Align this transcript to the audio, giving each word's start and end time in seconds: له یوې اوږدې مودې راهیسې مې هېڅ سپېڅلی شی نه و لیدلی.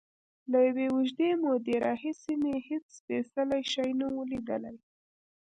له 0.51 0.57
یوې 0.67 0.87
اوږدې 0.95 1.29
مودې 1.41 1.75
راهیسې 1.85 2.33
مې 2.41 2.53
هېڅ 2.67 2.85
سپېڅلی 2.99 3.61
شی 3.71 3.89
نه 3.99 4.07
و 4.13 4.21
لیدلی. 4.31 4.75